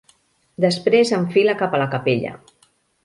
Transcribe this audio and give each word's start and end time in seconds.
Després 0.65 1.11
enfila 1.19 1.57
cap 1.61 1.77
a 1.79 1.83
la 1.83 1.89
capella. 1.93 2.33